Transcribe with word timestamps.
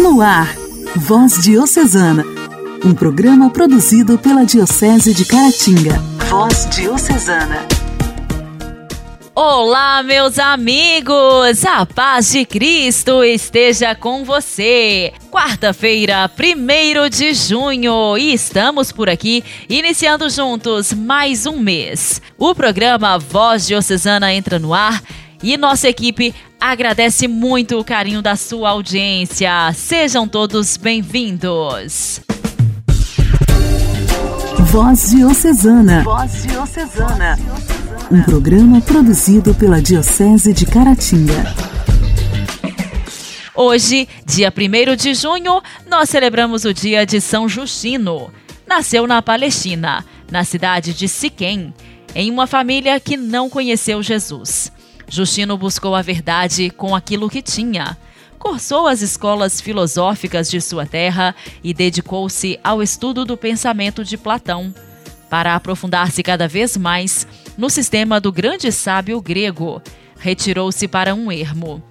No 0.00 0.22
ar, 0.22 0.56
Voz 0.96 1.42
Diocesana, 1.44 2.24
um 2.82 2.94
programa 2.94 3.50
produzido 3.50 4.16
pela 4.16 4.46
Diocese 4.46 5.12
de 5.12 5.26
Caratinga. 5.26 5.98
Voz 6.30 6.66
Diocesana. 6.70 7.66
Olá, 9.34 10.02
meus 10.02 10.38
amigos! 10.38 11.66
A 11.66 11.84
paz 11.84 12.30
de 12.30 12.46
Cristo 12.46 13.22
esteja 13.22 13.94
com 13.94 14.24
você. 14.24 15.12
Quarta-feira, 15.30 16.30
1 16.34 17.10
de 17.10 17.34
junho, 17.34 18.16
e 18.16 18.32
estamos 18.32 18.90
por 18.90 19.10
aqui 19.10 19.44
iniciando 19.68 20.30
juntos 20.30 20.94
mais 20.94 21.44
um 21.44 21.58
mês. 21.58 22.22
O 22.38 22.54
programa 22.54 23.18
Voz 23.18 23.66
Diocesana 23.66 24.32
entra 24.32 24.58
no 24.58 24.72
ar 24.72 25.02
e 25.42 25.58
nossa 25.58 25.90
equipe 25.90 26.34
agradece 26.60 27.26
muito 27.26 27.78
o 27.78 27.84
carinho 27.84 28.20
da 28.20 28.36
sua 28.36 28.70
audiência. 28.70 29.72
Sejam 29.72 30.28
todos 30.28 30.76
bem-vindos. 30.76 32.20
Voz 34.66 35.10
Diocesana. 35.10 36.04
Voz 36.04 36.42
Diocesana. 36.42 37.38
Um 38.10 38.22
programa 38.22 38.80
produzido 38.80 39.54
pela 39.54 39.80
Diocese 39.80 40.52
de 40.52 40.66
Caratinga. 40.66 41.54
Hoje, 43.54 44.06
dia 44.26 44.52
1 44.56 44.96
de 44.96 45.14
junho, 45.14 45.62
nós 45.88 46.10
celebramos 46.10 46.64
o 46.64 46.74
dia 46.74 47.06
de 47.06 47.20
São 47.20 47.48
Justino. 47.48 48.30
Nasceu 48.66 49.06
na 49.06 49.20
Palestina, 49.22 50.04
na 50.30 50.44
cidade 50.44 50.94
de 50.94 51.08
Siquém, 51.08 51.74
em 52.14 52.30
uma 52.30 52.46
família 52.46 53.00
que 53.00 53.16
não 53.16 53.50
conheceu 53.50 54.02
Jesus. 54.02 54.70
Justino 55.10 55.58
buscou 55.58 55.96
a 55.96 56.02
verdade 56.02 56.70
com 56.70 56.94
aquilo 56.94 57.28
que 57.28 57.42
tinha. 57.42 57.98
Cursou 58.38 58.86
as 58.86 59.02
escolas 59.02 59.60
filosóficas 59.60 60.48
de 60.48 60.60
sua 60.60 60.86
terra 60.86 61.34
e 61.62 61.74
dedicou-se 61.74 62.58
ao 62.62 62.80
estudo 62.80 63.24
do 63.24 63.36
pensamento 63.36 64.04
de 64.04 64.16
Platão, 64.16 64.72
para 65.28 65.54
aprofundar-se 65.54 66.22
cada 66.22 66.46
vez 66.46 66.76
mais 66.76 67.26
no 67.58 67.68
sistema 67.68 68.20
do 68.20 68.32
grande 68.32 68.70
sábio 68.70 69.20
grego. 69.20 69.82
Retirou-se 70.18 70.86
para 70.86 71.14
um 71.14 71.30
ermo. 71.30 71.82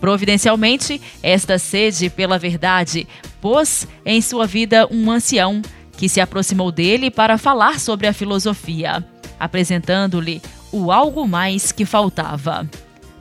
Providencialmente, 0.00 1.00
esta 1.22 1.58
sede 1.58 2.08
pela 2.08 2.38
verdade 2.38 3.06
pôs 3.40 3.86
em 4.06 4.22
sua 4.22 4.46
vida 4.46 4.88
um 4.90 5.10
ancião 5.10 5.60
que 5.96 6.08
se 6.08 6.20
aproximou 6.20 6.72
dele 6.72 7.10
para 7.10 7.36
falar 7.36 7.78
sobre 7.78 8.06
a 8.06 8.12
filosofia, 8.12 9.04
apresentando-lhe 9.38 10.40
o 10.72 10.90
algo 10.90 11.26
mais 11.26 11.72
que 11.72 11.84
faltava. 11.84 12.68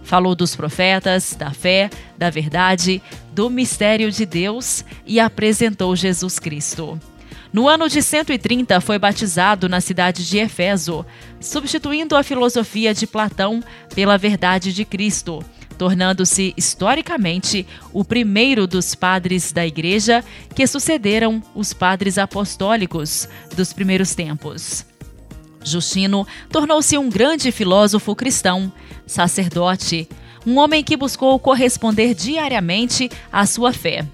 Falou 0.04 0.34
dos 0.34 0.56
profetas, 0.56 1.36
da 1.38 1.52
fé, 1.52 1.90
da 2.18 2.30
verdade, 2.30 3.02
do 3.34 3.50
mistério 3.50 4.10
de 4.10 4.26
Deus 4.26 4.86
e 5.06 5.20
apresentou 5.20 5.96
Jesus 5.96 6.40
Cristo. 6.40 6.98
No 7.52 7.68
ano 7.68 7.90
de 7.90 8.02
130 8.02 8.80
foi 8.82 8.98
batizado 8.98 9.68
na 9.68 9.82
cidade 9.82 10.26
de 10.26 10.38
Efeso, 10.38 11.06
substituindo 11.40 12.16
a 12.16 12.24
filosofia 12.24 12.94
de 12.94 13.06
Platão 13.06 13.62
pela 13.94 14.18
verdade 14.18 14.74
de 14.74 14.86
Cristo, 14.86 15.44
tornando-se 15.78 16.54
historicamente 16.58 17.68
o 17.94 18.04
primeiro 18.04 18.66
dos 18.66 18.96
padres 18.96 19.52
da 19.52 19.68
Igreja 19.68 20.24
que 20.56 20.66
sucederam 20.66 21.44
os 21.54 21.74
padres 21.74 22.18
apostólicos 22.18 23.28
dos 23.56 23.74
primeiros 23.74 24.16
tempos. 24.16 24.87
Justino 25.68 26.26
tornou-se 26.50 26.98
um 26.98 27.10
grande 27.10 27.52
filósofo 27.52 28.16
cristão, 28.16 28.72
sacerdote, 29.06 30.08
um 30.46 30.58
homem 30.58 30.84
que 30.84 30.96
buscou 30.96 31.38
corresponder 31.40 32.14
diariamente 32.14 33.10
à 33.32 33.46
sua 33.46 33.74
fé. 33.74 34.06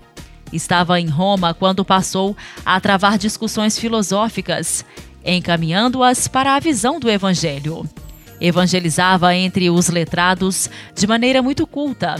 Estava 0.51 0.99
em 0.99 1.07
Roma 1.07 1.53
quando 1.53 1.83
passou 1.83 2.35
a 2.65 2.79
travar 2.79 3.17
discussões 3.17 3.77
filosóficas, 3.77 4.85
encaminhando-as 5.25 6.27
para 6.27 6.55
a 6.55 6.59
visão 6.59 6.99
do 6.99 7.09
Evangelho. 7.09 7.87
Evangelizava 8.39 9.35
entre 9.35 9.69
os 9.69 9.89
letrados 9.89 10.69
de 10.95 11.07
maneira 11.07 11.41
muito 11.41 11.65
culta. 11.65 12.15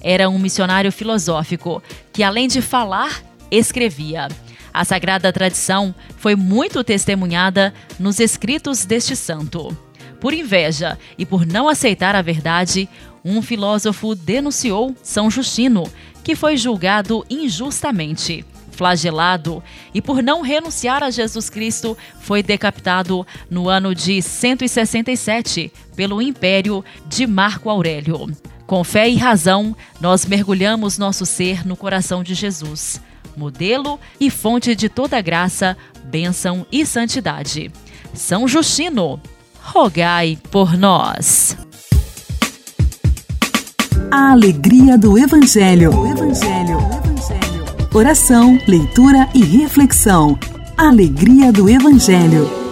Era 0.00 0.28
um 0.28 0.38
missionário 0.38 0.90
filosófico 0.90 1.82
que, 2.12 2.22
além 2.22 2.48
de 2.48 2.62
falar, 2.62 3.22
escrevia. 3.50 4.28
A 4.76 4.84
sagrada 4.84 5.32
tradição 5.32 5.94
foi 6.18 6.36
muito 6.36 6.84
testemunhada 6.84 7.72
nos 7.98 8.20
escritos 8.20 8.84
deste 8.84 9.16
santo. 9.16 9.74
Por 10.20 10.34
inveja 10.34 10.98
e 11.16 11.24
por 11.24 11.46
não 11.46 11.66
aceitar 11.66 12.14
a 12.14 12.20
verdade, 12.20 12.86
um 13.24 13.40
filósofo 13.40 14.14
denunciou 14.14 14.94
São 15.02 15.30
Justino, 15.30 15.90
que 16.22 16.36
foi 16.36 16.58
julgado 16.58 17.24
injustamente, 17.30 18.44
flagelado 18.70 19.64
e, 19.94 20.02
por 20.02 20.22
não 20.22 20.42
renunciar 20.42 21.02
a 21.02 21.08
Jesus 21.08 21.48
Cristo, 21.48 21.96
foi 22.20 22.42
decapitado 22.42 23.26
no 23.48 23.70
ano 23.70 23.94
de 23.94 24.20
167 24.20 25.72
pelo 25.96 26.20
império 26.20 26.84
de 27.06 27.26
Marco 27.26 27.70
Aurélio. 27.70 28.30
Com 28.66 28.84
fé 28.84 29.08
e 29.08 29.16
razão, 29.16 29.74
nós 30.02 30.26
mergulhamos 30.26 30.98
nosso 30.98 31.24
ser 31.24 31.66
no 31.66 31.78
coração 31.78 32.22
de 32.22 32.34
Jesus 32.34 33.00
modelo 33.36 33.98
e 34.18 34.30
fonte 34.30 34.74
de 34.74 34.88
toda 34.88 35.20
graça, 35.20 35.76
bênção 36.04 36.66
e 36.72 36.86
santidade. 36.86 37.70
São 38.14 38.48
Justino, 38.48 39.20
rogai 39.62 40.38
por 40.50 40.76
nós. 40.76 41.56
A 44.10 44.32
alegria 44.32 44.96
do 44.96 45.18
Evangelho. 45.18 45.90
O 45.94 46.06
Evangelho. 46.06 46.78
O 46.78 46.94
Evangelho. 46.94 47.66
Oração, 47.92 48.58
leitura 48.66 49.28
e 49.34 49.42
reflexão. 49.44 50.38
Alegria 50.76 51.52
do 51.52 51.68
Evangelho. 51.68 52.65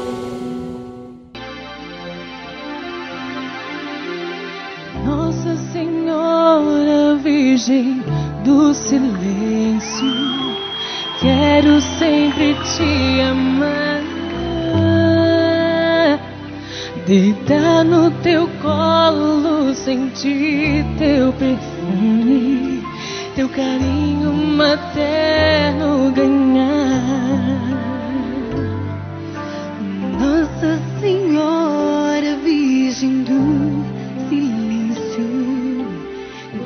Sentir 20.25 20.85
teu 20.99 21.33
perfume, 21.35 22.83
teu 23.37 23.49
carinho 23.51 24.33
materno 24.33 26.11
ganhar. 26.13 27.61
Nossa 30.19 30.81
Senhora 31.01 32.37
Virgem 32.43 33.23
do 33.25 33.85
Silêncio, 34.29 35.87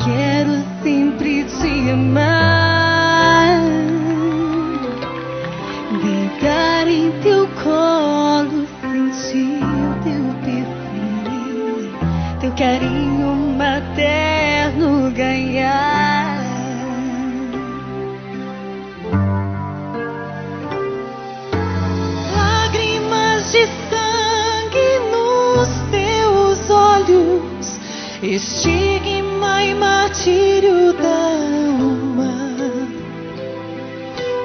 quero 0.04 0.52
sempre 0.82 1.44
te 1.44 1.90
amar. 1.90 2.58
carinho 12.58 13.37
estigma 28.38 29.64
e 29.64 29.74
martírio 29.74 30.92
da 30.92 31.18
alma, 31.82 32.34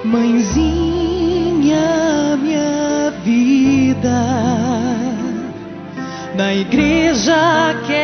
mãezinha, 0.04 1.86
minha 2.42 3.13
vida. 3.24 4.19
Na 6.36 6.56
igreja 6.56 7.75
quero 7.86 8.03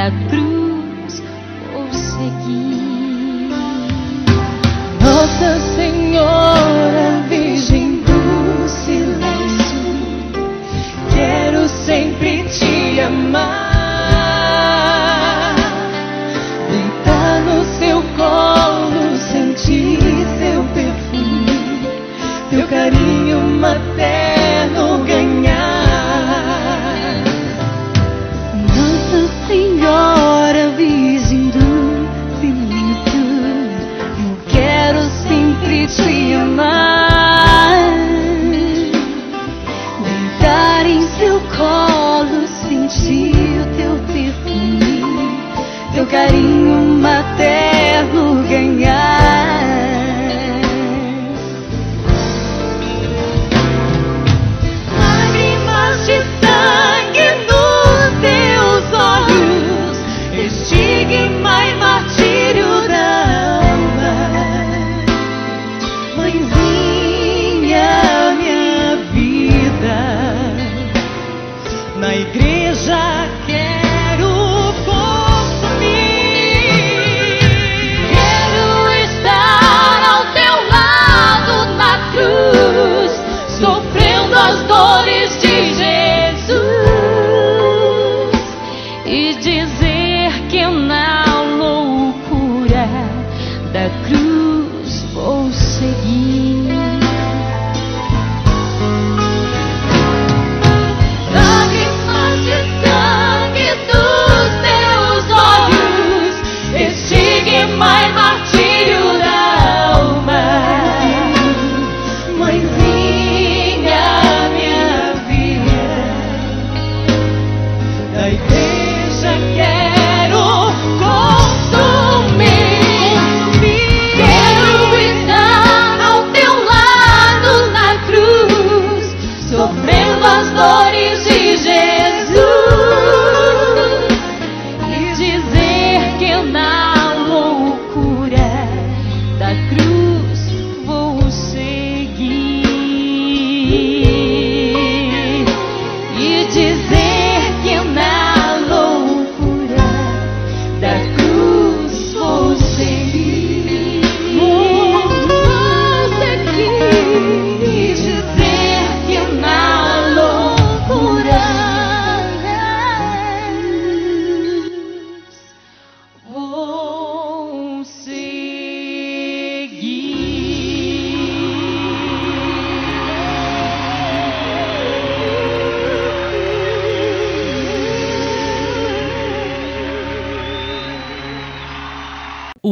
da 0.00 0.10
cruz 0.30 1.22
vou 1.72 1.92
seguir. 1.92 3.50
Nossa 5.02 5.60
Senhora. 5.76 6.39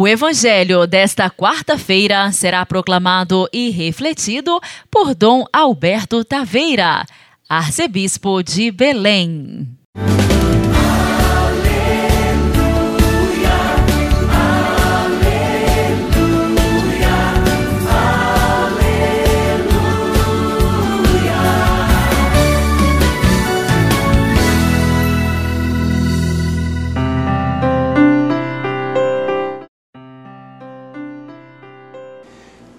O 0.00 0.06
Evangelho 0.06 0.86
desta 0.86 1.28
quarta-feira 1.28 2.30
será 2.30 2.64
proclamado 2.64 3.48
e 3.52 3.70
refletido 3.70 4.60
por 4.88 5.12
Dom 5.12 5.44
Alberto 5.52 6.24
Taveira, 6.24 7.04
arcebispo 7.48 8.40
de 8.40 8.70
Belém. 8.70 9.66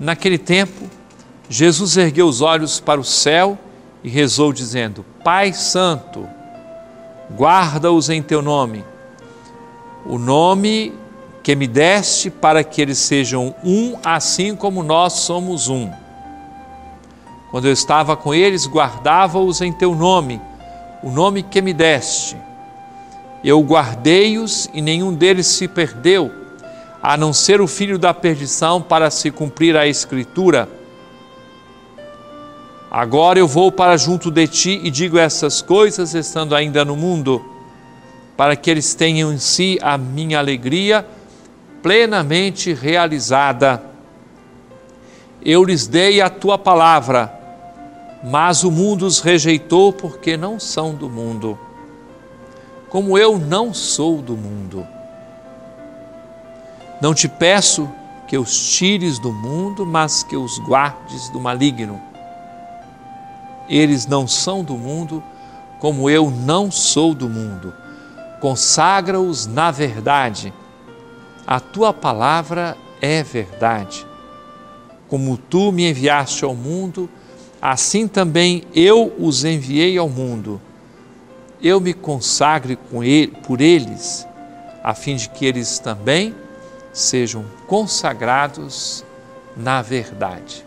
Naquele 0.09 0.39
tempo, 0.39 0.89
Jesus 1.47 1.95
ergueu 1.95 2.27
os 2.27 2.41
olhos 2.41 2.79
para 2.79 2.99
o 2.99 3.03
céu 3.03 3.55
e 4.03 4.09
rezou, 4.09 4.51
dizendo: 4.51 5.05
Pai 5.23 5.53
Santo, 5.53 6.27
guarda-os 7.37 8.09
em 8.09 8.19
teu 8.19 8.41
nome, 8.41 8.83
o 10.07 10.17
nome 10.17 10.95
que 11.43 11.55
me 11.55 11.67
deste 11.67 12.31
para 12.31 12.63
que 12.63 12.81
eles 12.81 12.97
sejam 12.97 13.53
um, 13.63 13.99
assim 14.03 14.55
como 14.55 14.81
nós 14.81 15.13
somos 15.13 15.67
um. 15.67 15.91
Quando 17.51 17.67
eu 17.67 17.71
estava 17.71 18.17
com 18.17 18.33
eles, 18.33 18.65
guardava-os 18.65 19.61
em 19.61 19.71
teu 19.71 19.93
nome, 19.93 20.41
o 21.03 21.11
nome 21.11 21.43
que 21.43 21.61
me 21.61 21.71
deste. 21.71 22.35
Eu 23.43 23.61
guardei-os 23.61 24.71
e 24.73 24.81
nenhum 24.81 25.13
deles 25.13 25.45
se 25.45 25.67
perdeu, 25.67 26.31
a 27.01 27.15
não 27.15 27.31
ser 27.31 27.61
o 27.61 27.67
filho 27.67 27.97
da 27.97 28.13
perdição, 28.13 28.81
para 28.81 29.09
se 29.09 29.31
cumprir 29.31 29.75
a 29.77 29.87
Escritura. 29.87 30.67
Agora 32.91 33.37
eu 33.39 33.47
vou 33.47 33.71
para 33.71 33.95
junto 33.97 34.31
de 34.31 34.47
ti 34.47 34.81
e 34.83 34.89
digo 34.89 35.17
essas 35.17 35.61
coisas, 35.61 36.13
estando 36.13 36.55
ainda 36.55 36.83
no 36.83 36.95
mundo, 36.95 37.43
para 38.35 38.55
que 38.55 38.69
eles 38.69 38.93
tenham 38.93 39.31
em 39.31 39.37
si 39.37 39.77
a 39.81 39.97
minha 39.97 40.39
alegria 40.39 41.05
plenamente 41.81 42.73
realizada. 42.73 43.83
Eu 45.41 45.63
lhes 45.63 45.87
dei 45.87 46.19
a 46.19 46.29
tua 46.29 46.57
palavra, 46.57 47.31
mas 48.23 48.63
o 48.63 48.71
mundo 48.71 49.05
os 49.05 49.21
rejeitou 49.21 49.93
porque 49.93 50.35
não 50.35 50.59
são 50.59 50.93
do 50.93 51.07
mundo, 51.07 51.57
como 52.89 53.17
eu 53.17 53.37
não 53.37 53.73
sou 53.73 54.21
do 54.21 54.35
mundo. 54.35 54.85
Não 57.01 57.13
te 57.13 57.29
peço 57.29 57.89
que 58.27 58.37
os 58.37 58.75
tires 58.75 59.17
do 59.17 59.31
mundo, 59.31 59.85
mas 59.85 60.21
que 60.21 60.35
os 60.35 60.59
guardes 60.59 61.29
do 61.29 61.39
maligno. 61.39 61.99
Eles 63.69 64.05
não 64.05 64.27
são 64.27 64.63
do 64.63 64.75
mundo, 64.75 65.23
como 65.79 66.09
eu 66.09 66.29
não 66.29 66.69
sou 66.69 67.13
do 67.13 67.29
mundo. 67.29 67.73
Consagra-os 68.41 69.47
na 69.47 69.71
verdade. 69.71 70.53
A 71.47 71.59
tua 71.59 71.93
palavra 71.93 72.77
é 73.01 73.23
verdade. 73.23 74.05
Como 75.07 75.37
tu 75.37 75.71
me 75.71 75.89
enviaste 75.89 76.43
ao 76.43 76.53
mundo, 76.53 77.09
assim 77.61 78.07
também 78.07 78.63
eu 78.75 79.13
os 79.17 79.45
enviei 79.45 79.97
ao 79.97 80.09
mundo. 80.09 80.61
Eu 81.61 81.79
me 81.79 81.93
consagre 81.93 82.75
com 82.75 83.03
ele, 83.03 83.27
por 83.27 83.59
eles, 83.59 84.27
a 84.83 84.93
fim 84.93 85.15
de 85.15 85.29
que 85.29 85.45
eles 85.45 85.79
também 85.79 86.35
sejam 86.93 87.45
consagrados 87.67 89.03
na 89.55 89.81
verdade. 89.81 90.65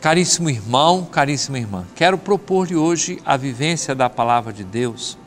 Caríssimo 0.00 0.48
irmão, 0.48 1.04
caríssima 1.04 1.58
irmã, 1.58 1.84
quero 1.94 2.16
propor-lhe 2.16 2.74
hoje 2.74 3.20
a 3.24 3.36
vivência 3.36 3.94
da 3.94 4.08
palavra 4.08 4.52
de 4.52 4.64
Deus 4.64 5.18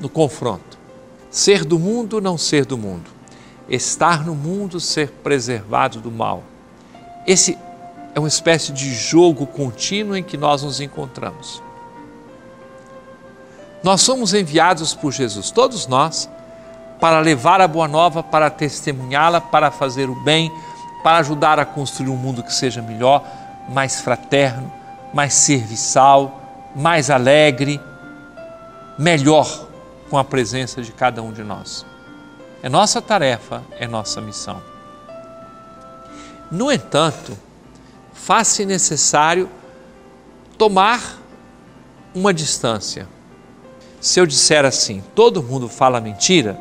no 0.00 0.08
confronto. 0.08 0.76
Ser 1.30 1.64
do 1.64 1.78
mundo, 1.78 2.20
não 2.20 2.36
ser 2.36 2.64
do 2.64 2.76
mundo. 2.76 3.10
Estar 3.68 4.26
no 4.26 4.34
mundo, 4.34 4.80
ser 4.80 5.10
preservado 5.10 6.00
do 6.00 6.10
mal. 6.10 6.42
Esse 7.26 7.56
é 8.14 8.18
uma 8.18 8.28
espécie 8.28 8.72
de 8.72 8.92
jogo 8.94 9.46
contínuo 9.46 10.16
em 10.16 10.22
que 10.22 10.36
nós 10.36 10.62
nos 10.62 10.80
encontramos. 10.80 11.62
Nós 13.86 14.02
somos 14.02 14.34
enviados 14.34 14.94
por 14.94 15.12
Jesus, 15.12 15.52
todos 15.52 15.86
nós, 15.86 16.28
para 16.98 17.20
levar 17.20 17.60
a 17.60 17.68
boa 17.68 17.86
nova, 17.86 18.20
para 18.20 18.50
testemunhá-la, 18.50 19.40
para 19.40 19.70
fazer 19.70 20.10
o 20.10 20.24
bem, 20.24 20.50
para 21.04 21.18
ajudar 21.18 21.60
a 21.60 21.64
construir 21.64 22.08
um 22.08 22.16
mundo 22.16 22.42
que 22.42 22.52
seja 22.52 22.82
melhor, 22.82 23.24
mais 23.68 24.00
fraterno, 24.00 24.72
mais 25.14 25.34
serviçal, 25.34 26.42
mais 26.74 27.10
alegre, 27.10 27.80
melhor 28.98 29.68
com 30.10 30.18
a 30.18 30.24
presença 30.24 30.82
de 30.82 30.90
cada 30.90 31.22
um 31.22 31.32
de 31.32 31.44
nós. 31.44 31.86
É 32.64 32.68
nossa 32.68 33.00
tarefa, 33.00 33.62
é 33.78 33.86
nossa 33.86 34.20
missão. 34.20 34.60
No 36.50 36.72
entanto, 36.72 37.38
faz-se 38.12 38.64
necessário 38.64 39.48
tomar 40.58 41.00
uma 42.12 42.34
distância. 42.34 43.14
Se 44.00 44.20
eu 44.20 44.26
disser 44.26 44.64
assim, 44.64 45.02
todo 45.14 45.42
mundo 45.42 45.68
fala 45.68 46.00
mentira, 46.00 46.58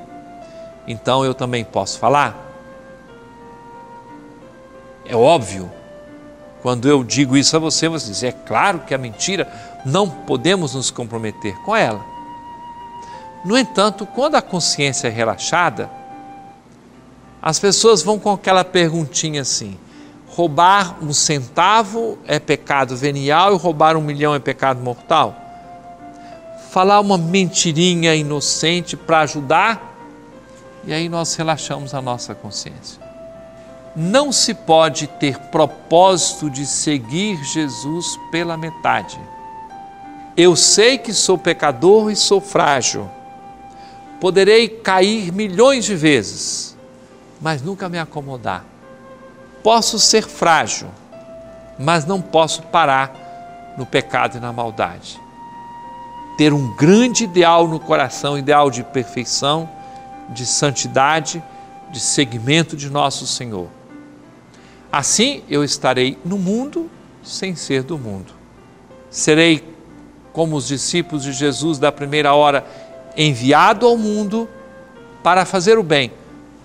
então 0.87 1.23
eu 1.25 1.33
também 1.33 1.63
posso 1.63 1.99
falar? 1.99 2.45
É 5.05 5.15
óbvio, 5.15 5.71
Quando 6.61 6.89
eu 6.89 7.03
digo 7.03 7.37
isso 7.37 7.55
a 7.55 7.59
você, 7.59 7.87
você 7.87 8.09
diz: 8.09 8.23
é 8.23 8.31
claro 8.31 8.79
que 8.79 8.95
a 8.95 8.97
mentira, 8.97 9.47
não 9.85 10.09
podemos 10.09 10.73
nos 10.73 10.89
comprometer 10.89 11.55
com 11.63 11.75
ela. 11.75 12.03
No 13.45 13.55
entanto, 13.55 14.07
quando 14.07 14.33
a 14.33 14.41
consciência 14.41 15.07
é 15.07 15.11
relaxada, 15.11 15.91
as 17.39 17.59
pessoas 17.59 18.01
vão 18.01 18.17
com 18.17 18.31
aquela 18.31 18.63
perguntinha 18.65 19.41
assim: 19.41 19.77
roubar 20.27 20.97
um 21.03 21.13
centavo 21.13 22.17
é 22.25 22.39
pecado 22.39 22.97
venial 22.97 23.53
e 23.53 23.57
roubar 23.57 23.95
um 23.95 24.01
milhão 24.01 24.33
é 24.33 24.39
pecado 24.39 24.81
mortal? 24.81 25.44
Falar 26.75 26.99
uma 26.99 27.17
mentirinha 27.17 28.13
inocente 28.13 28.97
para 28.97 29.21
ajudar, 29.21 29.95
e 30.83 30.91
aí 30.91 31.07
nós 31.07 31.33
relaxamos 31.35 31.93
a 31.93 32.01
nossa 32.01 32.35
consciência. 32.35 33.01
Não 33.95 34.29
se 34.29 34.53
pode 34.53 35.07
ter 35.07 35.39
propósito 35.39 36.49
de 36.49 36.65
seguir 36.65 37.41
Jesus 37.45 38.19
pela 38.29 38.57
metade. 38.57 39.17
Eu 40.35 40.53
sei 40.57 40.97
que 40.97 41.13
sou 41.13 41.37
pecador 41.37 42.11
e 42.11 42.15
sou 42.17 42.41
frágil. 42.41 43.09
Poderei 44.19 44.67
cair 44.67 45.31
milhões 45.31 45.85
de 45.85 45.95
vezes, 45.95 46.75
mas 47.39 47.61
nunca 47.61 47.87
me 47.87 47.97
acomodar. 47.97 48.65
Posso 49.63 49.97
ser 49.97 50.23
frágil, 50.27 50.89
mas 51.79 52.05
não 52.05 52.21
posso 52.21 52.63
parar 52.63 53.73
no 53.77 53.85
pecado 53.85 54.35
e 54.35 54.41
na 54.41 54.51
maldade. 54.51 55.23
Ter 56.37 56.53
um 56.53 56.75
grande 56.75 57.23
ideal 57.23 57.67
no 57.67 57.79
coração, 57.79 58.37
ideal 58.37 58.69
de 58.69 58.83
perfeição, 58.83 59.69
de 60.29 60.45
santidade, 60.45 61.41
de 61.91 61.99
seguimento 61.99 62.75
de 62.75 62.89
nosso 62.89 63.25
Senhor. 63.25 63.67
Assim 64.91 65.43
eu 65.49 65.63
estarei 65.63 66.17
no 66.25 66.37
mundo 66.37 66.89
sem 67.23 67.55
ser 67.55 67.83
do 67.83 67.97
mundo. 67.97 68.33
Serei 69.09 69.75
como 70.33 70.57
os 70.57 70.67
discípulos 70.67 71.23
de 71.23 71.31
Jesus 71.31 71.79
da 71.79 71.91
primeira 71.91 72.33
hora, 72.33 72.65
enviado 73.15 73.85
ao 73.85 73.95
mundo 73.95 74.49
para 75.23 75.45
fazer 75.45 75.77
o 75.77 75.83
bem, 75.83 76.11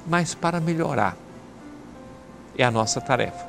mas 0.06 0.34
para 0.34 0.60
melhorar. 0.60 1.16
É 2.58 2.64
a 2.64 2.70
nossa 2.70 3.00
tarefa. 3.00 3.48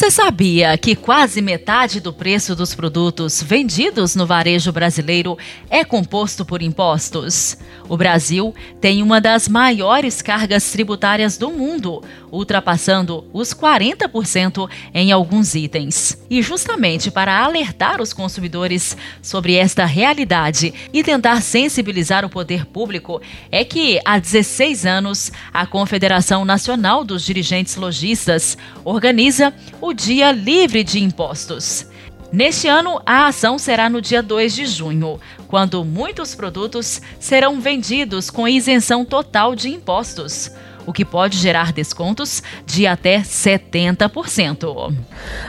Você 0.00 0.10
sabia 0.10 0.78
que 0.78 0.96
quase 0.96 1.42
metade 1.42 2.00
do 2.00 2.10
preço 2.10 2.56
dos 2.56 2.74
produtos 2.74 3.42
vendidos 3.42 4.16
no 4.16 4.26
varejo 4.26 4.72
brasileiro 4.72 5.36
é 5.68 5.84
composto 5.84 6.42
por 6.42 6.62
impostos? 6.62 7.58
O 7.86 7.98
Brasil 7.98 8.54
tem 8.80 9.02
uma 9.02 9.20
das 9.20 9.46
maiores 9.46 10.22
cargas 10.22 10.72
tributárias 10.72 11.36
do 11.36 11.50
mundo, 11.50 12.02
ultrapassando 12.32 13.26
os 13.30 13.52
40% 13.52 14.70
em 14.94 15.12
alguns 15.12 15.54
itens. 15.54 16.16
E 16.30 16.40
justamente 16.40 17.10
para 17.10 17.38
alertar 17.38 18.00
os 18.00 18.14
consumidores 18.14 18.96
sobre 19.20 19.56
esta 19.56 19.84
realidade 19.84 20.72
e 20.94 21.02
tentar 21.02 21.42
sensibilizar 21.42 22.24
o 22.24 22.30
poder 22.30 22.64
público, 22.64 23.20
é 23.52 23.64
que 23.66 24.00
há 24.02 24.18
16 24.18 24.86
anos 24.86 25.30
a 25.52 25.66
Confederação 25.66 26.42
Nacional 26.42 27.04
dos 27.04 27.22
Dirigentes 27.22 27.76
Logistas 27.76 28.56
organiza 28.82 29.52
o 29.78 29.89
Dia 29.94 30.32
Livre 30.32 30.84
de 30.84 31.02
Impostos. 31.02 31.86
Neste 32.32 32.68
ano, 32.68 33.00
a 33.04 33.26
ação 33.26 33.58
será 33.58 33.88
no 33.88 34.00
dia 34.00 34.22
2 34.22 34.54
de 34.54 34.66
junho, 34.66 35.18
quando 35.48 35.84
muitos 35.84 36.34
produtos 36.34 37.02
serão 37.18 37.60
vendidos 37.60 38.30
com 38.30 38.46
isenção 38.46 39.04
total 39.04 39.56
de 39.56 39.68
impostos, 39.68 40.50
o 40.86 40.92
que 40.92 41.04
pode 41.04 41.36
gerar 41.36 41.72
descontos 41.72 42.40
de 42.64 42.86
até 42.86 43.18
70%. 43.18 44.94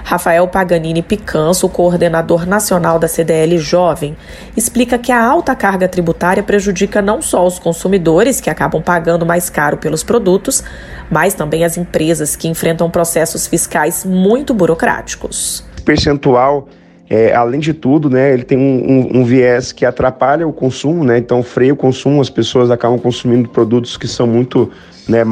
Rafael 0.04 0.48
Paganini 0.48 1.04
Picanso, 1.04 1.70
coordenador 1.70 2.48
nacional 2.48 2.98
da 2.98 3.08
CDL 3.08 3.60
Jovem, 3.60 4.18
explica 4.58 4.98
que 4.98 5.12
a 5.12 5.24
alta 5.24 5.56
carga 5.56 5.88
tributária 5.88 6.42
prejudica 6.42 7.02
não 7.02 7.22
só 7.22 7.46
os 7.46 7.60
consumidores, 7.60 8.42
que 8.42 8.50
acabam 8.50 8.82
pagando 8.82 9.26
mais 9.26 9.50
caro 9.50 9.78
pelos 9.78 10.04
produtos, 10.04 10.64
mas 11.12 11.34
também 11.34 11.64
as 11.64 11.78
empresas, 11.78 12.36
que 12.36 12.48
enfrentam 12.48 12.90
processos 12.90 13.46
fiscais 13.46 14.06
muito 14.06 14.54
burocráticos 14.54 15.70
percentual, 15.82 16.70
é, 17.10 17.34
além 17.34 17.60
de 17.60 17.74
tudo, 17.74 18.10
né, 18.10 18.34
ele 18.34 18.44
tem 18.44 18.58
um, 18.58 18.62
um, 18.62 19.20
um, 19.20 19.26
viés 19.26 19.72
que 19.74 19.86
atrapalha 19.86 20.48
o 20.48 20.54
consumo, 20.54 21.04
né, 21.04 21.18
então 21.18 21.44
freia 21.44 21.74
o 21.74 21.76
consumo, 21.76 22.22
as 22.22 22.30
pessoas 22.30 22.72
acabam 22.72 22.98
consumindo 22.98 23.50
produtos 23.50 23.98
que 23.98 24.08
são 24.08 24.26
muito, 24.26 24.72
né, 25.10 25.24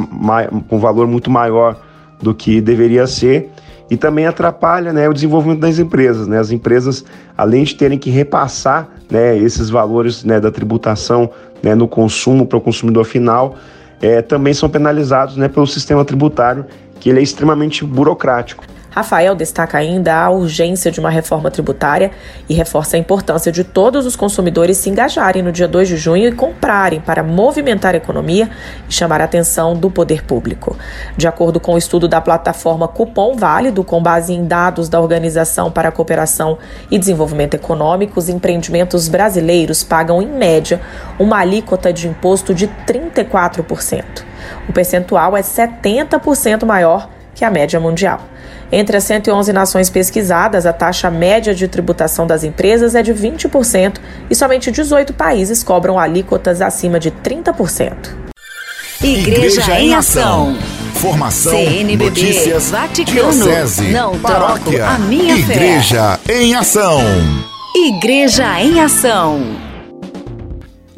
com 0.67 0.77
valor 0.77 1.07
muito 1.07 1.31
maior 1.31 1.81
do 2.21 2.35
que 2.35 2.59
deveria 2.59 3.07
ser 3.07 3.49
e 3.89 3.95
também 3.95 4.27
atrapalha 4.27 4.91
né, 4.91 5.07
o 5.07 5.13
desenvolvimento 5.13 5.61
das 5.61 5.79
empresas. 5.79 6.27
Né? 6.27 6.37
As 6.37 6.51
empresas, 6.51 7.03
além 7.35 7.63
de 7.63 7.73
terem 7.75 7.97
que 7.97 8.09
repassar 8.09 8.89
né, 9.09 9.37
esses 9.37 9.69
valores 9.69 10.23
né, 10.23 10.39
da 10.39 10.51
tributação 10.51 11.31
né, 11.63 11.73
no 11.73 11.87
consumo 11.87 12.45
para 12.45 12.57
o 12.57 12.61
consumidor 12.61 13.05
final, 13.05 13.55
é, 14.01 14.21
também 14.21 14.53
são 14.53 14.69
penalizados 14.69 15.35
né, 15.37 15.47
pelo 15.47 15.67
sistema 15.67 16.05
tributário, 16.05 16.65
que 16.99 17.09
ele 17.09 17.19
é 17.19 17.23
extremamente 17.23 17.83
burocrático. 17.83 18.63
Rafael 18.89 19.35
destaca 19.35 19.77
ainda 19.77 20.15
a 20.15 20.29
urgência 20.29 20.91
de 20.91 20.99
uma 20.99 21.09
reforma 21.09 21.51
tributária 21.51 22.11
e 22.47 22.53
reforça 22.53 22.97
a 22.97 22.99
importância 22.99 23.51
de 23.51 23.63
todos 23.63 24.05
os 24.05 24.15
consumidores 24.15 24.77
se 24.77 24.89
engajarem 24.89 25.43
no 25.43 25.51
dia 25.51 25.67
2 25.67 25.87
de 25.87 25.97
junho 25.97 26.27
e 26.27 26.31
comprarem 26.31 26.99
para 26.99 27.21
movimentar 27.21 27.93
a 27.93 27.97
economia 27.97 28.49
e 28.89 28.93
chamar 28.93 29.21
a 29.21 29.25
atenção 29.25 29.75
do 29.75 29.91
poder 29.91 30.23
público. 30.23 30.75
De 31.15 31.27
acordo 31.27 31.59
com 31.59 31.73
o 31.73 31.77
estudo 31.77 32.07
da 32.07 32.19
plataforma 32.19 32.87
Cupom 32.87 33.35
Válido, 33.35 33.83
com 33.83 34.01
base 34.01 34.33
em 34.33 34.45
dados 34.45 34.89
da 34.89 34.99
Organização 34.99 35.71
para 35.71 35.89
a 35.89 35.91
Cooperação 35.91 36.57
e 36.89 36.97
Desenvolvimento 36.97 37.53
Econômico, 37.53 38.19
os 38.19 38.27
empreendimentos 38.27 39.07
brasileiros 39.07 39.83
pagam, 39.83 40.21
em 40.21 40.27
média, 40.27 40.81
uma 41.19 41.39
alíquota 41.39 41.93
de 41.93 42.07
imposto 42.07 42.53
de 42.53 42.67
34%. 42.87 44.03
O 44.67 44.73
percentual 44.73 45.37
é 45.37 45.41
70% 45.41 46.65
maior 46.65 47.09
que 47.35 47.45
a 47.45 47.51
média 47.51 47.79
mundial. 47.79 48.19
Entre 48.71 48.95
as 48.95 49.03
111 49.05 49.51
nações 49.51 49.89
pesquisadas, 49.89 50.65
a 50.65 50.73
taxa 50.73 51.09
média 51.09 51.55
de 51.55 51.67
tributação 51.67 52.27
das 52.27 52.43
empresas 52.43 52.93
é 52.93 53.01
de 53.01 53.13
20% 53.13 53.97
e 54.29 54.35
somente 54.35 54.71
18 54.71 55.13
países 55.13 55.63
cobram 55.63 55.97
alíquotas 55.97 56.61
acima 56.61 56.99
de 56.99 57.09
30%. 57.09 57.93
Igreja, 59.01 59.61
Igreja 59.61 59.79
em 59.79 59.95
Ação. 59.95 60.57
Formação, 60.95 61.53
CNBB, 61.53 62.03
notícias, 62.05 62.69
Vaticano, 62.71 63.31
diocese, 63.31 63.87
não 63.87 64.19
paróquia, 64.19 64.85
a 64.85 64.97
minha 64.99 65.37
Igreja 65.37 66.19
fé. 66.25 66.41
em 66.41 66.53
Ação. 66.53 66.99
Igreja 67.73 68.59
em 68.59 68.81
Ação. 68.81 69.68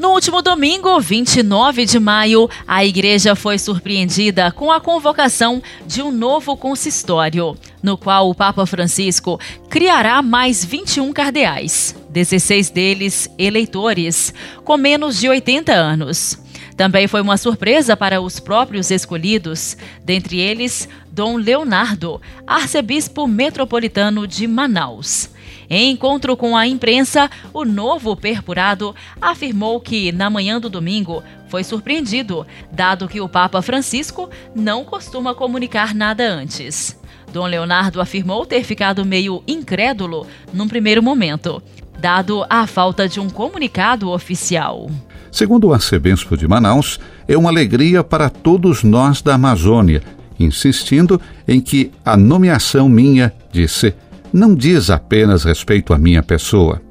No 0.01 0.13
último 0.13 0.41
domingo, 0.41 0.99
29 0.99 1.85
de 1.85 1.99
maio, 1.99 2.49
a 2.67 2.83
igreja 2.83 3.35
foi 3.35 3.59
surpreendida 3.59 4.51
com 4.51 4.71
a 4.71 4.81
convocação 4.81 5.61
de 5.85 6.01
um 6.01 6.11
novo 6.11 6.57
consistório, 6.57 7.55
no 7.83 7.95
qual 7.95 8.27
o 8.27 8.33
Papa 8.33 8.65
Francisco 8.65 9.39
criará 9.69 10.19
mais 10.23 10.65
21 10.65 11.13
cardeais, 11.13 11.95
16 12.09 12.71
deles 12.71 13.29
eleitores, 13.37 14.33
com 14.63 14.75
menos 14.75 15.19
de 15.19 15.29
80 15.29 15.71
anos. 15.71 16.35
Também 16.81 17.07
foi 17.07 17.21
uma 17.21 17.37
surpresa 17.37 17.95
para 17.95 18.19
os 18.19 18.39
próprios 18.39 18.89
escolhidos, 18.89 19.77
dentre 20.03 20.39
eles 20.39 20.89
Dom 21.11 21.37
Leonardo, 21.37 22.19
arcebispo 22.47 23.27
metropolitano 23.27 24.25
de 24.25 24.47
Manaus. 24.47 25.29
Em 25.69 25.91
encontro 25.91 26.35
com 26.35 26.57
a 26.57 26.65
imprensa, 26.65 27.29
o 27.53 27.63
novo 27.63 28.15
perpurado 28.15 28.95
afirmou 29.21 29.79
que, 29.79 30.11
na 30.11 30.27
manhã 30.27 30.59
do 30.59 30.71
domingo, 30.71 31.23
foi 31.49 31.63
surpreendido, 31.63 32.47
dado 32.71 33.07
que 33.07 33.21
o 33.21 33.29
Papa 33.29 33.61
Francisco 33.61 34.27
não 34.55 34.83
costuma 34.83 35.35
comunicar 35.35 35.93
nada 35.93 36.27
antes. 36.27 36.99
Dom 37.31 37.45
Leonardo 37.45 38.01
afirmou 38.01 38.43
ter 38.43 38.63
ficado 38.63 39.05
meio 39.05 39.43
incrédulo 39.47 40.25
num 40.51 40.67
primeiro 40.67 41.03
momento, 41.03 41.61
dado 41.99 42.43
a 42.49 42.65
falta 42.65 43.07
de 43.07 43.19
um 43.19 43.29
comunicado 43.29 44.09
oficial. 44.09 44.89
Segundo 45.31 45.67
o 45.67 45.73
arcebispo 45.73 46.35
de 46.35 46.47
Manaus, 46.47 46.99
é 47.27 47.37
uma 47.37 47.49
alegria 47.49 48.03
para 48.03 48.29
todos 48.29 48.83
nós 48.83 49.21
da 49.21 49.35
Amazônia, 49.35 50.01
insistindo 50.37 51.21
em 51.47 51.61
que 51.61 51.91
a 52.03 52.17
nomeação 52.17 52.89
minha, 52.89 53.33
disse, 53.51 53.93
não 54.33 54.53
diz 54.53 54.89
apenas 54.89 55.43
respeito 55.43 55.93
à 55.93 55.97
minha 55.97 56.21
pessoa. 56.21 56.81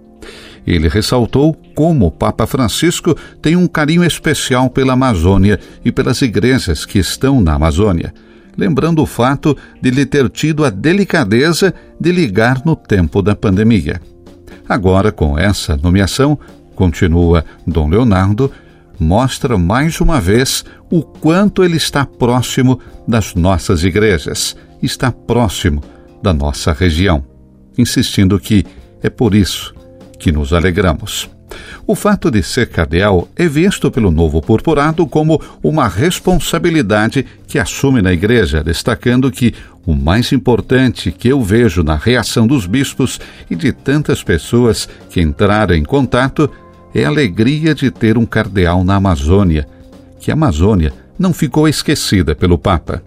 ele 0.66 0.88
ressaltou 0.88 1.54
como 1.74 2.06
o 2.06 2.10
Papa 2.10 2.46
Francisco 2.46 3.16
tem 3.40 3.56
um 3.56 3.66
carinho 3.66 4.04
especial 4.04 4.68
pela 4.70 4.92
Amazônia 4.92 5.58
e 5.84 5.90
pelas 5.90 6.20
igrejas 6.22 6.84
que 6.84 6.98
estão 6.98 7.40
na 7.40 7.54
Amazônia, 7.54 8.12
lembrando 8.56 9.02
o 9.02 9.06
fato 9.06 9.56
de 9.80 9.90
lhe 9.90 10.04
ter 10.04 10.28
tido 10.28 10.64
a 10.64 10.70
delicadeza 10.70 11.74
de 11.98 12.12
ligar 12.12 12.62
no 12.64 12.76
tempo 12.76 13.22
da 13.22 13.34
pandemia. 13.34 14.00
Agora, 14.68 15.10
com 15.10 15.36
essa 15.36 15.76
nomeação, 15.76 16.38
continua 16.80 17.44
Dom 17.66 17.90
Leonardo, 17.90 18.50
mostra 18.98 19.58
mais 19.58 20.00
uma 20.00 20.18
vez 20.18 20.64
o 20.90 21.02
quanto 21.02 21.62
ele 21.62 21.76
está 21.76 22.06
próximo 22.06 22.80
das 23.06 23.34
nossas 23.34 23.84
igrejas, 23.84 24.56
está 24.82 25.12
próximo 25.12 25.82
da 26.22 26.32
nossa 26.32 26.72
região, 26.72 27.22
insistindo 27.76 28.40
que 28.40 28.64
é 29.02 29.10
por 29.10 29.34
isso 29.34 29.74
que 30.18 30.32
nos 30.32 30.54
alegramos. 30.54 31.28
O 31.86 31.94
fato 31.94 32.30
de 32.30 32.42
ser 32.42 32.68
cardeal 32.68 33.28
é 33.36 33.46
visto 33.46 33.90
pelo 33.90 34.10
novo 34.10 34.40
purpurado 34.40 35.06
como 35.06 35.38
uma 35.62 35.86
responsabilidade 35.86 37.26
que 37.46 37.58
assume 37.58 38.00
na 38.00 38.12
igreja, 38.12 38.64
destacando 38.64 39.30
que 39.30 39.52
o 39.84 39.94
mais 39.94 40.32
importante 40.32 41.10
que 41.10 41.28
eu 41.28 41.42
vejo 41.42 41.82
na 41.82 41.96
reação 41.96 42.46
dos 42.46 42.64
bispos 42.64 43.20
e 43.50 43.56
de 43.56 43.72
tantas 43.72 44.22
pessoas 44.22 44.88
que 45.10 45.20
entraram 45.20 45.74
em 45.74 45.84
contato 45.84 46.48
é 46.94 47.04
a 47.04 47.08
alegria 47.08 47.74
de 47.74 47.90
ter 47.90 48.18
um 48.18 48.26
cardeal 48.26 48.84
na 48.84 48.96
Amazônia, 48.96 49.66
que 50.18 50.30
a 50.30 50.34
Amazônia 50.34 50.92
não 51.18 51.32
ficou 51.32 51.68
esquecida 51.68 52.34
pelo 52.34 52.58
Papa. 52.58 53.02